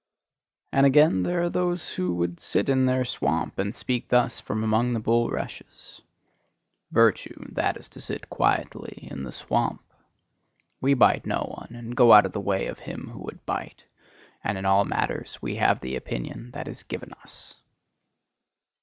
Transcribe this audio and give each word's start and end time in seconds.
And 0.71 0.87
again 0.87 1.21
there 1.21 1.43
are 1.43 1.49
those 1.51 1.93
who 1.93 2.33
sit 2.37 2.69
in 2.69 2.87
their 2.87 3.05
swamp, 3.05 3.59
and 3.59 3.75
speak 3.75 4.09
thus 4.09 4.39
from 4.41 4.63
among 4.63 4.93
the 4.93 4.99
bulrushes: 4.99 6.01
"Virtue 6.91 7.37
that 7.53 7.77
is 7.77 7.87
to 7.89 8.01
sit 8.01 8.27
quietly 8.27 9.07
in 9.11 9.21
the 9.21 9.31
swamp. 9.31 9.83
We 10.81 10.95
bite 10.95 11.27
no 11.27 11.53
one, 11.55 11.75
and 11.75 11.95
go 11.95 12.13
out 12.13 12.25
of 12.25 12.31
the 12.31 12.39
way 12.41 12.65
of 12.65 12.79
him 12.79 13.11
who 13.13 13.19
would 13.25 13.45
bite; 13.45 13.85
and 14.43 14.57
in 14.57 14.65
all 14.65 14.85
matters 14.85 15.39
we 15.39 15.57
have 15.57 15.81
the 15.81 15.95
opinion 15.95 16.49
that 16.53 16.67
is 16.67 16.81
given 16.81 17.13
us." 17.23 17.57